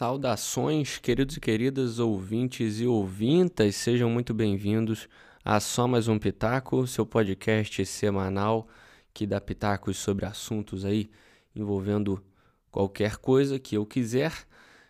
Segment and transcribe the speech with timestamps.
[0.00, 5.06] Saudações, queridos e queridas ouvintes e ouvintas, sejam muito bem-vindos
[5.44, 8.66] a Só Mais Um Pitaco, seu podcast semanal
[9.12, 11.10] que dá pitacos sobre assuntos aí
[11.54, 12.24] envolvendo
[12.70, 14.32] qualquer coisa que eu quiser.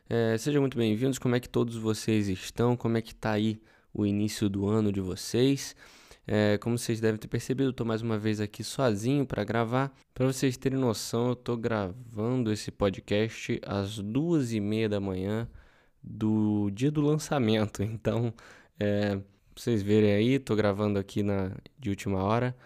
[0.09, 3.61] É, sejam muito bem-vindos, como é que todos vocês estão, como é que tá aí
[3.93, 5.75] o início do ano de vocês.
[6.27, 9.93] É, como vocês devem ter percebido, estou mais uma vez aqui sozinho para gravar.
[10.15, 15.49] Para vocês terem noção, eu estou gravando esse podcast às duas e meia da manhã
[16.03, 17.83] do dia do lançamento.
[18.01, 18.33] Então,
[18.79, 19.19] é,
[19.55, 22.57] vocês verem aí, estou gravando aqui na, de última hora.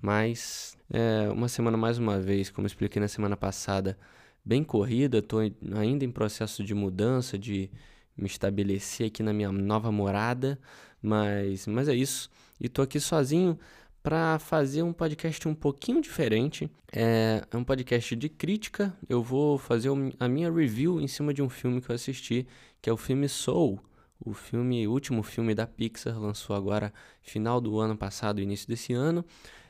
[0.00, 3.96] Mas é, uma semana mais uma vez, como expliquei na semana passada,
[4.44, 5.18] bem corrida.
[5.18, 5.40] Estou
[5.76, 7.70] ainda em processo de mudança, de
[8.16, 10.58] me estabelecer aqui na minha nova morada.
[11.00, 12.30] Mas, mas é isso
[12.62, 13.58] e tô aqui sozinho
[14.04, 16.70] para fazer um podcast um pouquinho diferente.
[16.92, 18.96] É, é, um podcast de crítica.
[19.08, 22.46] Eu vou fazer a minha review em cima de um filme que eu assisti,
[22.80, 23.80] que é o filme Soul.
[24.24, 28.92] O filme, o último filme da Pixar, lançou agora final do ano passado, início desse
[28.92, 29.24] ano.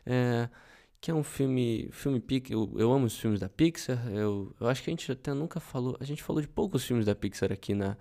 [0.05, 0.51] É,
[1.01, 4.07] que é um filme, filme eu, eu amo os filmes da Pixar.
[4.09, 7.07] Eu, eu acho que a gente até nunca falou, a gente falou de poucos filmes
[7.07, 7.97] da Pixar aqui na,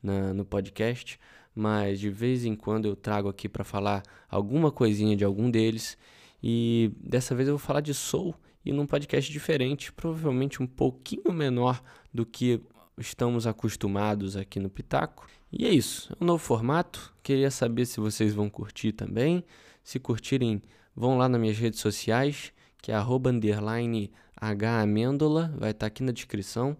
[0.00, 1.18] na no podcast,
[1.56, 5.96] mas de vez em quando eu trago aqui para falar alguma coisinha de algum deles.
[6.42, 11.32] E dessa vez eu vou falar de Soul e num podcast diferente, provavelmente um pouquinho
[11.32, 12.60] menor do que
[12.98, 15.26] estamos acostumados aqui no Pitaco.
[15.50, 17.14] E é isso, é um novo formato.
[17.22, 19.42] Queria saber se vocês vão curtir também.
[19.82, 20.60] Se curtirem,
[20.94, 26.12] vão lá nas minhas redes sociais, que é underline hamêndola, vai estar tá aqui na
[26.12, 26.76] descrição.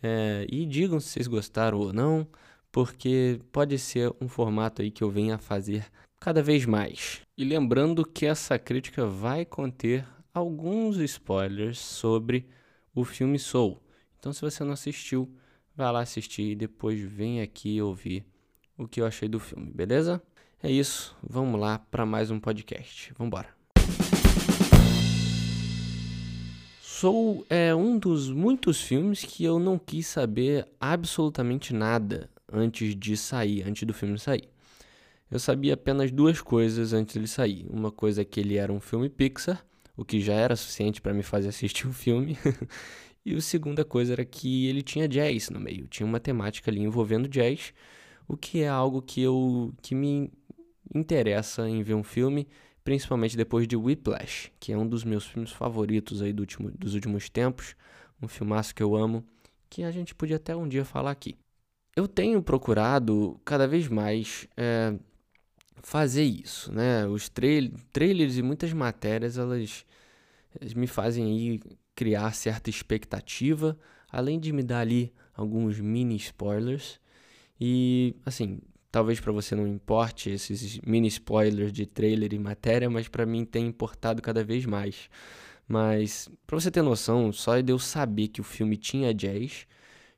[0.00, 2.26] É, e digam se vocês gostaram ou não
[2.72, 5.84] porque pode ser um formato aí que eu venha a fazer
[6.18, 7.20] cada vez mais.
[7.36, 12.48] E lembrando que essa crítica vai conter alguns spoilers sobre
[12.94, 13.78] o filme Soul.
[14.18, 15.30] Então, se você não assistiu,
[15.76, 18.24] vai lá assistir e depois vem aqui ouvir
[18.78, 20.22] o que eu achei do filme, beleza?
[20.62, 23.12] É isso, vamos lá para mais um podcast.
[23.18, 23.48] Vamos embora.
[26.80, 33.16] Soul é um dos muitos filmes que eu não quis saber absolutamente nada antes de
[33.16, 34.48] sair, antes do filme sair.
[35.30, 37.66] Eu sabia apenas duas coisas antes dele sair.
[37.70, 39.64] Uma coisa é que ele era um filme Pixar,
[39.96, 42.36] o que já era suficiente para me fazer assistir o filme.
[43.24, 46.80] e a segunda coisa era que ele tinha jazz no meio, tinha uma temática ali
[46.80, 47.72] envolvendo jazz,
[48.28, 50.30] o que é algo que eu que me
[50.94, 52.46] interessa em ver um filme,
[52.84, 56.92] principalmente depois de Whiplash, que é um dos meus filmes favoritos aí do último, dos
[56.92, 57.74] últimos tempos,
[58.20, 59.24] um filmaço que eu amo,
[59.70, 61.38] que a gente podia até um dia falar aqui
[61.94, 64.94] eu tenho procurado cada vez mais é,
[65.82, 67.06] fazer isso, né?
[67.06, 69.84] Os trail trailers e muitas matérias, elas,
[70.58, 71.60] elas, me fazem
[71.94, 73.78] criar certa expectativa,
[74.10, 76.98] além de me dar ali alguns mini spoilers.
[77.60, 78.60] E, assim,
[78.90, 83.44] talvez para você não importe esses mini spoilers de trailer e matéria, mas para mim
[83.44, 85.10] tem importado cada vez mais.
[85.68, 89.66] Mas, para você ter noção, só de eu saber que o filme tinha jazz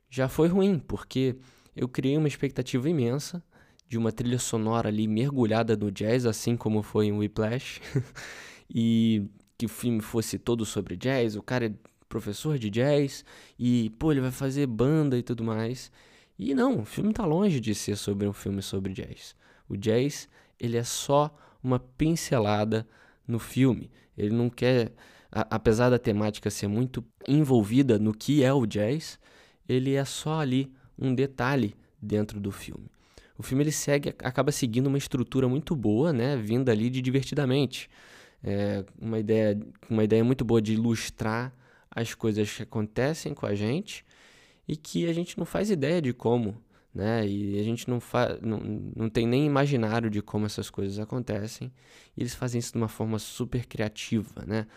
[0.09, 1.35] já foi ruim, porque
[1.75, 3.43] eu criei uma expectativa imensa
[3.87, 7.81] de uma trilha sonora ali mergulhada no jazz, assim como foi em Whiplash,
[8.69, 9.27] e
[9.57, 11.73] que o filme fosse todo sobre jazz, o cara é
[12.07, 13.23] professor de jazz,
[13.59, 15.91] e pô, ele vai fazer banda e tudo mais.
[16.37, 19.35] E não, o filme tá longe de ser sobre um filme sobre jazz.
[19.69, 20.27] O jazz,
[20.59, 22.87] ele é só uma pincelada
[23.27, 23.89] no filme.
[24.17, 24.93] Ele não quer,
[25.31, 29.19] a, apesar da temática ser muito envolvida no que é o jazz,
[29.67, 32.89] ele é só ali um detalhe dentro do filme.
[33.37, 37.89] O filme ele segue, acaba seguindo uma estrutura muito boa, né, vinda ali de divertidamente.
[38.43, 41.53] É uma ideia, uma ideia muito boa de ilustrar
[41.89, 44.05] as coisas que acontecem com a gente
[44.67, 46.61] e que a gente não faz ideia de como,
[46.93, 47.27] né?
[47.27, 48.59] E a gente não, fa não,
[48.95, 51.71] não tem nem imaginário de como essas coisas acontecem.
[52.15, 54.67] E eles fazem isso de uma forma super criativa, né?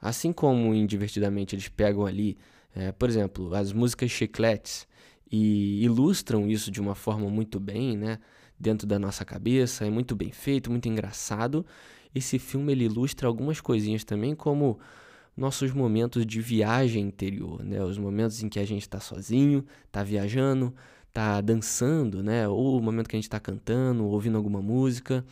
[0.00, 2.36] Assim como em Divertidamente eles pegam ali,
[2.74, 4.86] é, por exemplo, as músicas chicletes
[5.30, 8.18] e ilustram isso de uma forma muito bem, né?
[8.58, 11.66] Dentro da nossa cabeça, é muito bem feito, muito engraçado.
[12.14, 14.78] Esse filme ele ilustra algumas coisinhas também, como
[15.36, 17.82] nossos momentos de viagem interior, né?
[17.84, 20.74] Os momentos em que a gente está sozinho, está viajando,
[21.08, 22.48] está dançando, né?
[22.48, 25.24] Ou o momento que a gente está cantando, ouvindo alguma música,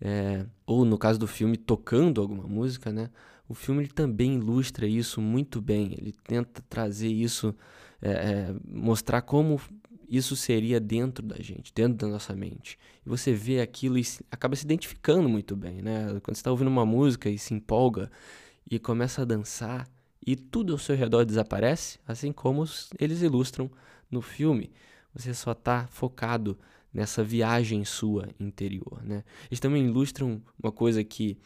[0.00, 0.44] é...
[0.66, 3.10] ou no caso do filme tocando alguma música, né?
[3.48, 5.94] O filme ele também ilustra isso muito bem.
[5.96, 7.54] Ele tenta trazer isso
[8.00, 9.60] é, é, mostrar como
[10.08, 12.78] isso seria dentro da gente, dentro da nossa mente.
[13.04, 16.06] E você vê aquilo e acaba se identificando muito bem, né?
[16.22, 18.10] Quando você está ouvindo uma música e se empolga
[18.70, 19.88] e começa a dançar
[20.26, 22.64] e tudo ao seu redor desaparece, assim como
[22.98, 23.70] eles ilustram
[24.10, 24.70] no filme.
[25.14, 26.58] você só está focado
[26.92, 29.22] nessa viagem sua interior, né?
[29.50, 31.36] Eles também ilustram uma coisa que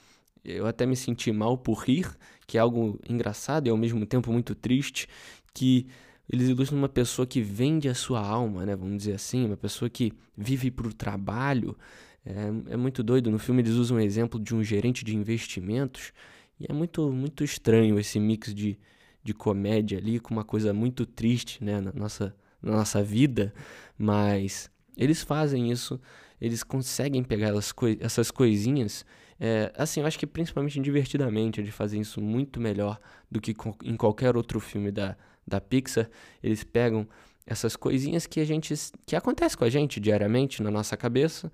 [0.45, 2.09] eu até me senti mal por rir,
[2.47, 5.09] que é algo engraçado e ao mesmo tempo muito triste,
[5.55, 5.87] que
[6.33, 8.75] eles ilustram uma pessoa que vende a sua alma, né?
[8.75, 11.77] Vamos dizer assim, uma pessoa que vive para o trabalho.
[12.25, 13.31] É, é muito doido.
[13.31, 16.11] No filme eles usam o exemplo de um gerente de investimentos
[16.59, 18.79] e é muito, muito estranho esse mix de,
[19.23, 21.83] de comédia ali com uma coisa muito triste, né?
[21.83, 23.53] Na nossa, na nossa vida,
[23.99, 26.01] mas eles fazem isso,
[26.41, 27.53] eles conseguem pegar
[28.01, 29.05] essas coisinhas.
[29.39, 32.99] É, assim, eu acho que principalmente divertidamente eles fazem isso muito melhor
[33.31, 35.17] do que em qualquer outro filme da,
[35.53, 36.11] da Pixar.
[36.43, 37.07] Eles pegam
[37.47, 38.75] essas coisinhas que a gente
[39.07, 41.53] que acontece com a gente diariamente na nossa cabeça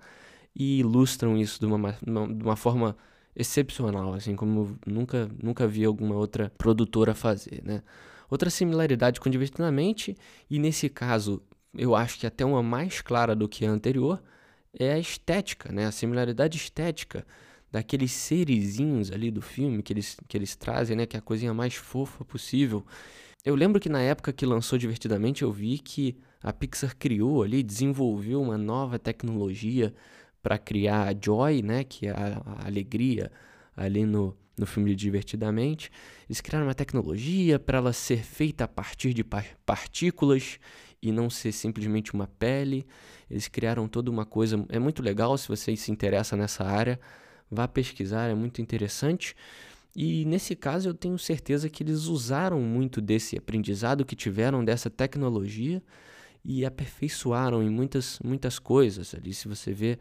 [0.55, 2.97] e ilustram isso de uma, de uma forma
[3.35, 7.81] excepcional, assim como nunca nunca vi alguma outra produtora fazer, né?
[8.29, 10.15] Outra similaridade com Divertidamente
[10.49, 11.41] e nesse caso
[11.73, 14.21] eu acho que até uma mais clara do que a anterior,
[14.77, 15.85] é a estética, né?
[15.85, 17.25] A similaridade estética
[17.71, 21.05] daqueles serizinhos ali do filme que eles, que eles trazem, né?
[21.05, 22.85] Que é a coisinha mais fofa possível.
[23.45, 27.63] Eu lembro que na época que lançou Divertidamente, eu vi que a Pixar criou ali,
[27.63, 29.93] desenvolveu uma nova tecnologia
[30.41, 31.83] para criar a Joy, né?
[31.83, 33.31] Que é a, a alegria
[33.75, 35.89] ali no, no filme Divertidamente.
[36.27, 39.23] Eles criaram uma tecnologia para ela ser feita a partir de
[39.65, 40.59] partículas
[41.01, 42.85] e não ser simplesmente uma pele.
[43.31, 44.65] Eles criaram toda uma coisa.
[44.67, 46.99] É muito legal se você se interessa nessa área.
[47.49, 49.33] Vá pesquisar, é muito interessante.
[50.01, 54.89] E nesse caso eu tenho certeza que eles usaram muito desse aprendizado que tiveram dessa
[54.89, 55.83] tecnologia
[56.41, 59.33] e aperfeiçoaram em muitas, muitas coisas ali.
[59.33, 59.99] Se você vê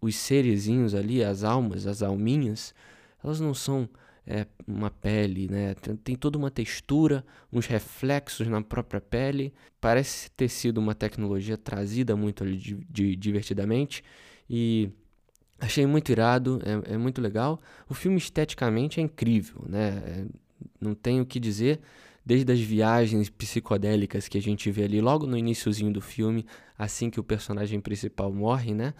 [0.00, 2.74] os serezinhos ali, as almas, as alminhas,
[3.22, 3.86] elas não são
[4.26, 5.74] é, uma pele, né?
[5.74, 9.52] Tem, tem, toda uma textura, uns reflexos na própria pele.
[9.78, 14.02] Parece ter sido uma tecnologia trazida muito ali de, de, divertidamente
[14.48, 14.88] e
[15.64, 17.60] achei muito irado, é, é, muito legal.
[17.88, 20.02] O filme esteticamente é incrível, né?
[20.06, 20.24] É,
[20.80, 21.80] não tenho o que dizer.
[22.24, 26.46] Desde as viagens psicodélicas que a gente vê ali logo no iníciozinho do filme,
[26.78, 28.94] assim que o personagem principal morre, né?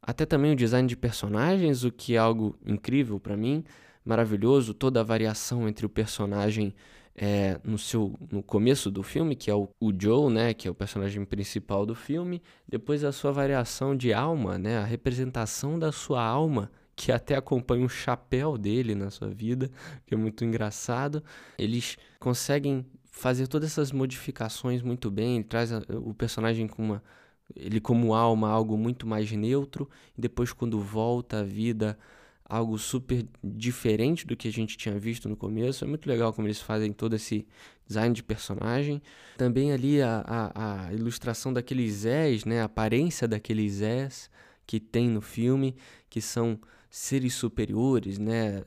[0.00, 3.64] Até também o design de personagens, o que é algo incrível para mim
[4.04, 6.74] maravilhoso, toda a variação entre o personagem
[7.16, 10.70] é, no seu no começo do filme, que é o, o, Joe, né, que é
[10.70, 15.92] o personagem principal do filme, depois a sua variação de alma, né, a representação da
[15.92, 19.70] sua alma, que até acompanha o chapéu dele na sua vida,
[20.06, 21.22] que é muito engraçado.
[21.58, 27.02] Eles conseguem fazer todas essas modificações muito bem, ele traz a, o personagem com uma
[27.54, 31.98] ele como alma algo muito mais neutro, e depois quando volta à vida
[32.54, 35.84] algo super diferente do que a gente tinha visto no começo.
[35.84, 37.46] É muito legal como eles fazem todo esse
[37.84, 39.02] design de personagem.
[39.36, 42.60] Também ali a, a, a ilustração daqueles Zés, né?
[42.60, 44.30] a aparência daqueles Zés
[44.66, 45.74] que tem no filme,
[46.08, 46.58] que são
[46.88, 48.62] seres superiores, né?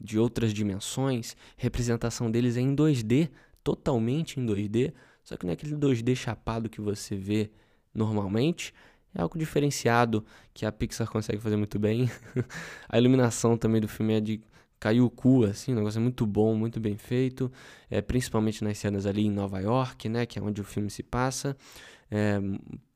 [0.00, 1.36] de outras dimensões.
[1.56, 3.28] Representação deles é em 2D,
[3.64, 4.92] totalmente em 2D,
[5.24, 7.50] só que não é aquele 2D chapado que você vê
[7.92, 8.72] normalmente,
[9.14, 12.10] é algo diferenciado que a Pixar consegue fazer muito bem.
[12.88, 14.40] a iluminação também do filme é de
[14.80, 17.50] cair o cu, assim, negócio é muito bom, muito bem feito,
[17.88, 21.02] é, principalmente nas cenas ali em Nova York, né, que é onde o filme se
[21.02, 21.56] passa.
[22.10, 22.38] É,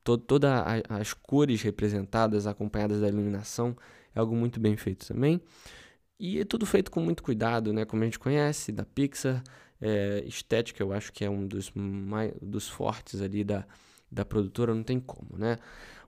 [0.04, 0.50] to todas
[0.88, 3.76] as cores representadas, acompanhadas da iluminação,
[4.14, 5.40] é algo muito bem feito também.
[6.20, 9.42] E é tudo feito com muito cuidado, né, como a gente conhece da Pixar.
[9.80, 13.64] É, estética, eu acho que é um dos, mais, dos fortes ali da,
[14.10, 15.58] da produtora, não tem como, né?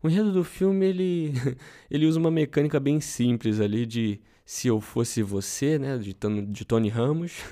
[0.02, 1.33] O enredo do filme, ele,
[1.90, 6.16] ele usa uma mecânica bem simples ali de Se Eu Fosse Você, né, de,
[6.49, 7.42] de Tony Ramos.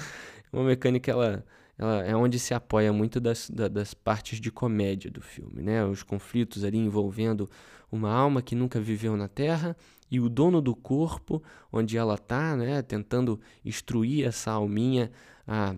[0.52, 1.44] uma mecânica, ela,
[1.76, 5.84] ela é onde se apoia muito das, das partes de comédia do filme, né?
[5.84, 7.48] Os conflitos ali envolvendo
[7.90, 9.76] uma alma que nunca viveu na Terra
[10.10, 15.10] e o dono do corpo, onde ela está, né, tentando instruir essa alminha
[15.46, 15.76] a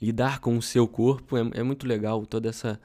[0.00, 1.36] lidar com o seu corpo.
[1.36, 2.80] É, é muito legal toda essa,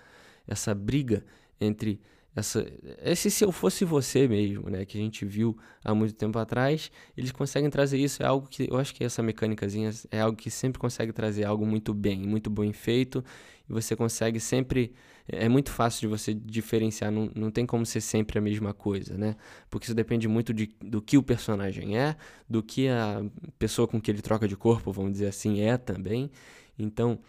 [0.47, 1.23] essa briga
[1.59, 1.99] entre
[2.35, 2.65] essa,
[3.03, 6.91] esse se eu fosse você mesmo, né, que a gente viu há muito tempo atrás,
[7.15, 10.49] eles conseguem trazer isso, é algo que eu acho que essa mecânicazinha é algo que
[10.49, 13.23] sempre consegue trazer algo muito bem, muito bem feito,
[13.69, 14.93] e você consegue sempre,
[15.27, 19.15] é muito fácil de você diferenciar, não, não tem como ser sempre a mesma coisa,
[19.15, 19.35] né,
[19.69, 22.15] porque isso depende muito de, do que o personagem é,
[22.49, 23.23] do que a
[23.59, 26.31] pessoa com que ele troca de corpo, vamos dizer assim, é também,
[26.79, 27.19] então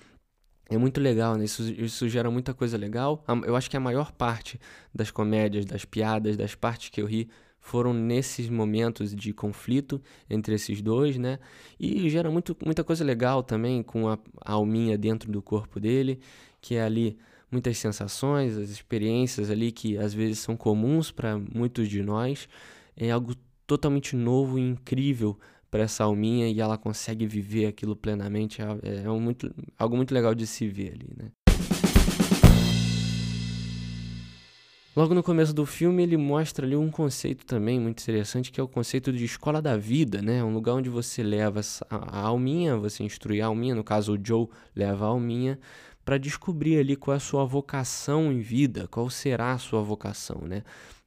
[0.68, 1.44] é muito legal, né?
[1.44, 3.22] Isso, isso gera muita coisa legal.
[3.44, 4.58] Eu acho que a maior parte
[4.94, 7.28] das comédias, das piadas, das partes que eu ri
[7.60, 11.38] foram nesses momentos de conflito entre esses dois, né?
[11.78, 16.20] E gera muito, muita coisa legal também com a, a alminha dentro do corpo dele,
[16.60, 17.18] que é ali
[17.50, 22.48] muitas sensações, as experiências ali que às vezes são comuns para muitos de nós.
[22.96, 23.34] É algo
[23.66, 25.38] totalmente novo e incrível
[25.74, 28.62] para essa alminha e ela consegue viver aquilo plenamente.
[28.62, 31.32] É, é um muito, algo muito legal de se ver ali, né?
[34.94, 38.62] Logo no começo do filme, ele mostra ali um conceito também muito interessante, que é
[38.62, 40.44] o conceito de escola da vida, né?
[40.44, 44.46] Um lugar onde você leva a alminha, você instrui a alminha, no caso o Joe
[44.76, 45.58] leva a alminha,
[46.04, 50.42] para descobrir ali qual é a sua vocação em vida, qual será a sua vocação,
[50.42, 50.62] né?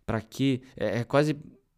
[0.06, 1.38] Para que é, é quase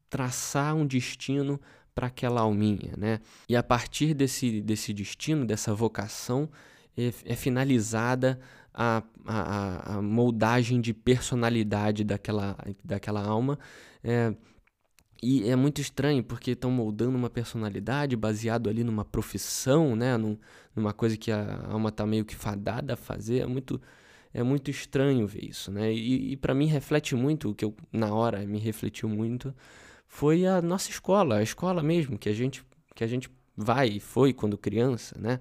[0.10, 1.62] traçar um destino
[1.99, 3.19] para aquela alminha, né?
[3.49, 6.49] E a partir desse, desse destino, dessa vocação,
[6.97, 8.39] é, é finalizada
[8.73, 13.59] a, a, a, moldagem de personalidade daquela, daquela alma.
[14.01, 14.33] É,
[15.21, 20.15] e é muito estranho porque estão moldando uma personalidade baseado ali numa profissão, né?
[20.15, 20.37] Num,
[20.73, 23.39] numa coisa que a alma está meio que fadada a fazer.
[23.39, 23.81] É muito,
[24.33, 25.91] é muito estranho ver isso, né?
[25.91, 29.53] E, e para mim reflete muito, o que eu, na hora me refletiu muito,
[30.09, 33.99] foi a nossa escola, a escola mesmo, que a gente, que a gente vai e
[33.99, 35.39] foi quando criança, né?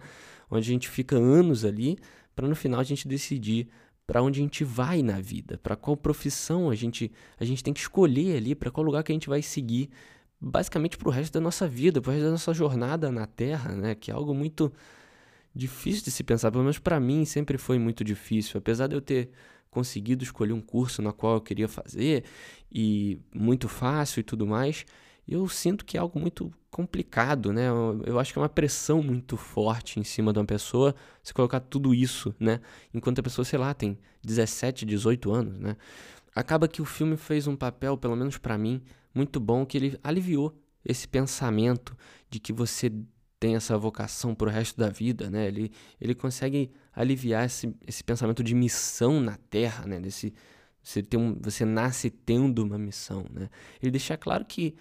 [0.51, 1.99] Onde a gente fica anos ali
[2.37, 3.69] para no final a gente decidir
[4.07, 7.11] para onde a gente vai na vida, para qual profissão a gente
[7.41, 9.91] a gente tem que escolher ali, para qual lugar que a gente vai seguir,
[10.39, 13.75] basicamente para o resto da nossa vida, para o resto da nossa jornada na Terra,
[13.75, 13.95] né?
[13.95, 14.71] Que é algo muito
[15.55, 19.01] difícil de se pensar, pelo menos para mim sempre foi muito difícil, apesar de eu
[19.01, 19.31] ter
[19.71, 22.25] conseguido escolher um curso na qual eu queria fazer
[22.71, 24.85] e muito fácil e tudo mais,
[25.27, 27.69] eu sinto que é algo muito complicado, né?
[27.69, 31.35] Eu, eu, acho que é uma pressão muito forte em cima de uma pessoa se
[31.35, 32.61] colocar tudo isso, né?
[32.95, 35.77] Enquanto a pessoa, sei lá, tem 17, 18 anos, né?
[36.35, 38.81] Acaba que o filme fez um papel, pelo menos para mim,
[39.15, 41.97] muito bom, que ele aliviou esse pensamento
[42.31, 42.91] de que você
[43.39, 45.47] tem essa vocação pro resto da vida, né?
[45.47, 50.01] Ele, ele consegue aliviar esse, esse pensamento de missão na Terra, né?
[50.01, 50.35] Desse,
[50.83, 53.49] você, tem um, você nasce tendo uma missão, né?
[53.83, 54.75] Ele deixa claro que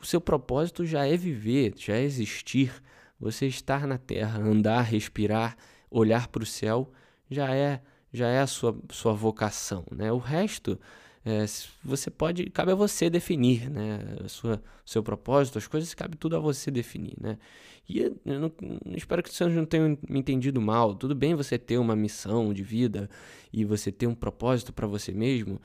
[0.00, 2.72] o seu propósito já é viver, já é existir.
[3.18, 5.56] Você estar na Terra, andar, respirar,
[5.90, 6.90] olhar para o céu,
[7.28, 10.10] já é já é a sua, sua vocação, né?
[10.12, 10.78] O resto
[11.24, 11.44] é,
[11.84, 14.00] você pode, cabe a você definir, né?
[14.24, 17.38] A sua, seu propósito, as coisas, cabe tudo a você definir, né?
[17.88, 18.52] E eu não,
[18.96, 20.94] espero que vocês não tenham me entendido mal.
[20.94, 23.10] Tudo bem você ter uma missão de vida
[23.52, 25.60] e você ter um propósito para você mesmo.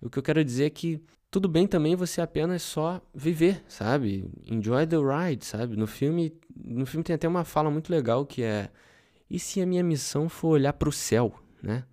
[0.00, 1.00] O que eu quero dizer é que
[1.30, 4.30] tudo bem também você apenas só viver, sabe?
[4.46, 5.76] Enjoy the ride, sabe?
[5.76, 8.70] No filme, no filme tem até uma fala muito legal que é:
[9.28, 11.84] e se a minha missão for olhar para o céu, né?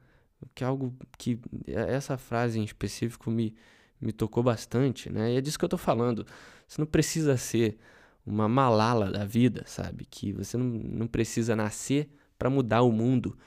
[0.54, 3.56] Que é algo que é, essa frase em específico me,
[4.00, 5.34] me tocou bastante, né?
[5.34, 6.26] E é disso que eu tô falando.
[6.68, 7.78] Você não precisa ser
[8.26, 10.06] uma malala da vida, sabe?
[10.10, 13.38] Que você não, não precisa nascer para mudar o mundo.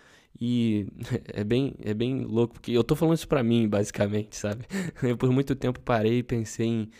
[0.41, 0.87] E
[1.33, 4.65] é bem, é bem louco, porque eu tô falando isso pra mim, basicamente, sabe?
[5.03, 6.91] Eu por muito tempo parei e pensei em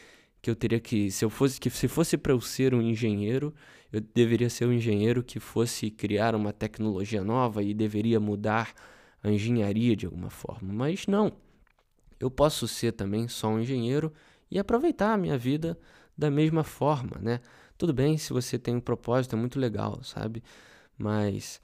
[0.43, 3.55] que eu teria que, se eu fosse, que se fosse para eu ser um engenheiro,
[3.93, 8.73] eu deveria ser um engenheiro que fosse criar uma tecnologia nova e deveria mudar
[9.23, 10.73] a engenharia de alguma forma.
[10.73, 11.33] Mas não.
[12.19, 14.13] Eu posso ser também só um engenheiro
[14.51, 15.79] e aproveitar a minha vida
[16.17, 17.41] da mesma forma, né?
[17.79, 20.43] Tudo bem se você tem um propósito, é muito legal, sabe?
[20.99, 21.63] Mas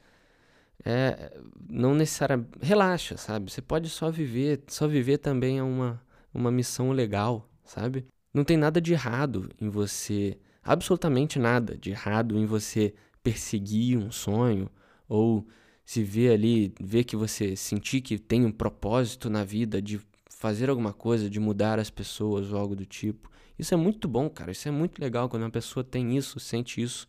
[0.85, 3.51] é, não necessariamente relaxa, sabe?
[3.51, 6.01] Você pode só viver, só viver também é uma
[6.37, 8.07] uma missão legal, sabe?
[8.33, 14.11] Não tem nada de errado em você, absolutamente nada de errado em você perseguir um
[14.11, 14.69] sonho
[15.09, 15.47] ou
[15.87, 20.69] se ver ali, ver que você sentir que tem um propósito na vida de fazer
[20.69, 23.31] alguma coisa, de mudar as pessoas ou algo do tipo.
[23.57, 24.51] Isso é muito bom, cara.
[24.51, 27.07] Isso é muito legal quando uma pessoa tem isso, sente isso.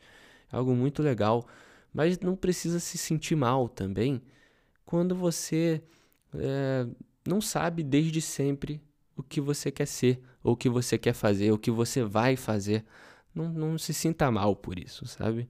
[0.53, 1.45] É algo muito legal.
[1.91, 4.21] Mas não precisa se sentir mal também
[4.85, 5.81] quando você
[6.35, 6.87] é,
[7.27, 8.81] não sabe desde sempre
[9.15, 12.35] o que você quer ser, ou o que você quer fazer, o que você vai
[12.35, 12.85] fazer.
[13.33, 15.49] Não, não se sinta mal por isso, sabe?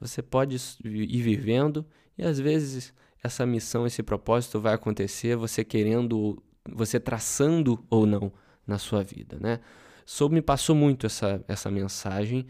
[0.00, 2.92] Você pode ir vivendo e às vezes
[3.22, 8.32] essa missão, esse propósito vai acontecer você querendo, você traçando ou não
[8.66, 9.60] na sua vida, né?
[10.04, 12.46] Sob me passou muito essa, essa mensagem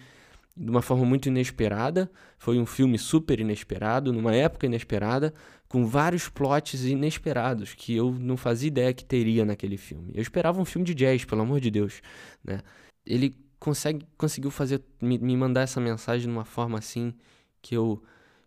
[0.56, 2.10] de uma forma muito inesperada.
[2.36, 5.32] Foi um filme super inesperado, numa época inesperada,
[5.68, 10.12] com vários plots inesperados que eu não fazia ideia que teria naquele filme.
[10.14, 12.00] Eu esperava um filme de jazz, pelo amor de Deus,
[12.44, 12.60] né?
[13.06, 17.14] Ele consegue, conseguiu fazer me, me mandar essa mensagem de uma forma assim
[17.60, 18.02] que eu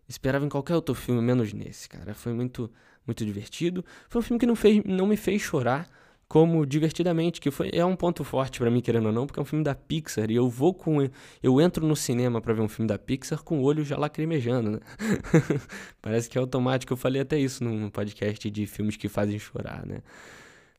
[0.08, 2.14] esperava em qualquer outro filme, menos nesse, cara.
[2.14, 2.70] Foi muito,
[3.06, 3.84] muito divertido.
[4.08, 5.88] Foi um filme que não, fez, não me fez chorar,
[6.32, 9.42] como Divertidamente, que foi, é um ponto forte para mim, querendo ou não, porque é
[9.42, 11.06] um filme da Pixar e eu vou com.
[11.42, 14.70] Eu entro no cinema para ver um filme da Pixar com o olho já lacrimejando,
[14.70, 14.78] né?
[16.00, 16.90] Parece que é automático.
[16.90, 20.00] Eu falei até isso num podcast de filmes que fazem chorar, né?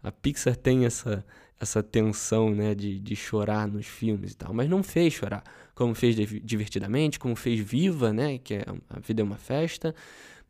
[0.03, 1.25] A Pixar tem essa,
[1.59, 5.43] essa tensão, né, de, de chorar nos filmes e tal, mas não fez chorar,
[5.73, 9.95] como fez Divertidamente, como fez Viva, né, que é A Vida é uma Festa,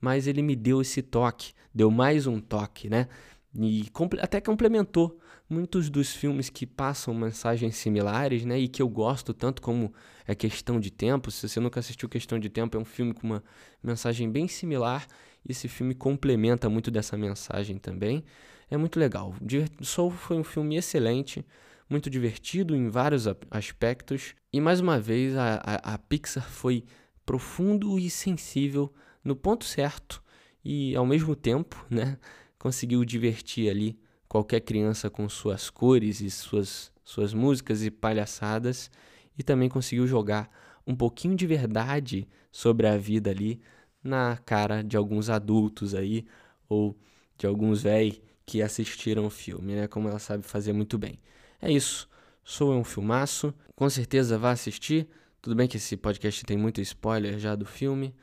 [0.01, 3.07] mas ele me deu esse toque, deu mais um toque, né?
[3.55, 3.86] e
[4.19, 5.19] até complementou
[5.50, 9.93] muitos dos filmes que passam mensagens similares, né, e que eu gosto tanto como
[10.25, 11.29] é Questão de Tempo.
[11.29, 13.43] Se você nunca assistiu Questão de Tempo, é um filme com uma
[13.83, 15.05] mensagem bem similar.
[15.48, 18.24] E esse filme complementa muito dessa mensagem também.
[18.70, 19.36] É muito legal.
[19.82, 21.46] Soul foi um filme excelente,
[21.89, 24.34] muito divertido em vários aspectos.
[24.51, 26.84] E mais uma vez a, a, a Pixar foi
[27.25, 28.93] profundo e sensível
[29.24, 30.22] no ponto certo
[30.63, 32.17] e ao mesmo tempo, né?
[32.58, 38.89] conseguiu divertir ali qualquer criança com suas cores e suas, suas músicas e palhaçadas
[39.38, 40.50] e também conseguiu jogar
[40.88, 43.62] um pouquinho de verdade sobre a vida ali
[44.01, 46.25] na cara de alguns adultos aí
[46.70, 46.98] ou
[47.38, 49.88] de alguns véi que assistiram o filme, né?
[49.88, 51.19] Como ela sabe fazer muito bem.
[51.62, 52.09] É isso.
[52.43, 53.53] Sou um filmaço.
[53.75, 55.07] Com certeza vá assistir.
[55.41, 58.13] Tudo bem que esse podcast tem muito spoiler já do filme.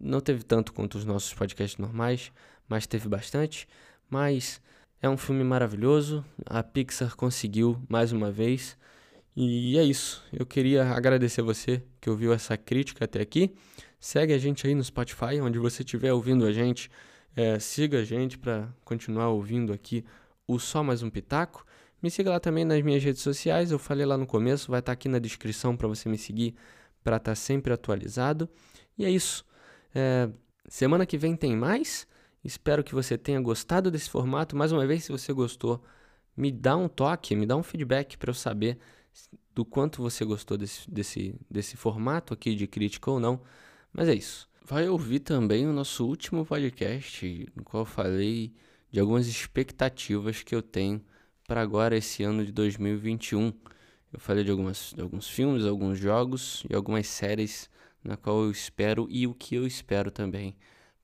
[0.00, 2.32] Não teve tanto quanto os nossos podcasts normais,
[2.68, 3.66] mas teve bastante.
[4.08, 4.60] Mas
[5.00, 6.24] é um filme maravilhoso.
[6.46, 8.76] A Pixar conseguiu mais uma vez.
[9.36, 10.22] E é isso.
[10.32, 13.54] Eu queria agradecer você que ouviu essa crítica até aqui.
[13.98, 16.90] Segue a gente aí no Spotify, onde você estiver ouvindo a gente.
[17.36, 20.04] É, siga a gente para continuar ouvindo aqui
[20.46, 21.66] o Só Mais Um Pitaco.
[22.02, 23.70] Me siga lá também nas minhas redes sociais.
[23.70, 26.54] Eu falei lá no começo, vai estar tá aqui na descrição para você me seguir
[27.02, 28.48] para estar tá sempre atualizado.
[28.96, 29.44] E é isso.
[29.94, 30.28] É,
[30.68, 32.06] semana que vem tem mais.
[32.44, 34.54] Espero que você tenha gostado desse formato.
[34.54, 35.82] Mais uma vez, se você gostou,
[36.36, 38.78] me dá um toque, me dá um feedback para eu saber
[39.54, 43.40] do quanto você gostou desse, desse, desse formato aqui de crítica ou não.
[43.92, 44.48] Mas é isso.
[44.66, 48.50] Vai ouvir também o nosso último podcast, no qual eu falei
[48.90, 51.04] de algumas expectativas que eu tenho
[51.46, 53.52] para agora, esse ano de 2021.
[54.10, 57.68] Eu falei de, algumas, de alguns filmes, alguns jogos e algumas séries
[58.02, 60.56] na qual eu espero e o que eu espero também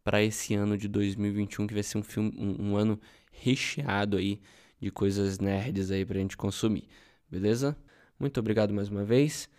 [0.03, 2.99] para esse ano de 2021, que vai ser um, filme, um, um ano
[3.31, 4.40] recheado aí
[4.81, 6.88] de coisas nerds aí pra gente consumir,
[7.31, 7.77] beleza?
[8.18, 9.51] Muito obrigado mais uma vez.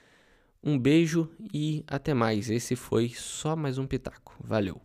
[0.64, 2.50] Um beijo e até mais.
[2.50, 4.36] Esse foi só mais um pitaco.
[4.44, 4.80] Valeu.